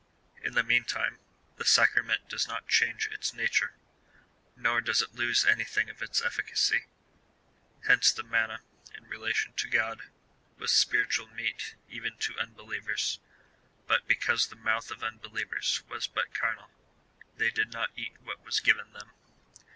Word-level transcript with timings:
In 0.41 0.53
the 0.55 0.63
meantime, 0.63 1.19
the 1.57 1.63
sacra 1.63 2.03
ment 2.03 2.27
does 2.27 2.47
not 2.47 2.67
change 2.67 3.05
its 3.11 3.35
nature, 3.35 3.75
nor 4.55 4.81
does 4.81 5.03
it 5.03 5.13
lose 5.13 5.45
anything 5.45 5.91
of 5.91 6.01
its 6.01 6.21
eflScacy. 6.21 6.85
Hence 7.85 8.11
the 8.11 8.23
manna, 8.23 8.63
in 8.95 9.05
relation 9.07 9.53
to 9.57 9.69
God, 9.69 10.01
Avas 10.57 10.69
spiritual 10.69 11.27
meat 11.27 11.75
even 11.87 12.17
to 12.17 12.33
unbelicA'^ers, 12.33 13.19
but 13.85 14.07
because 14.07 14.47
the 14.47 14.55
mouth 14.55 14.89
of 14.89 15.03
unbelievers 15.03 15.83
was 15.87 16.07
but 16.07 16.33
carnal, 16.33 16.71
they 17.37 17.51
did 17.51 17.71
not 17.71 17.91
eat 17.95 18.13
what 18.23 18.43
was 18.43 18.59
given 18.59 18.93
them. 18.93 19.11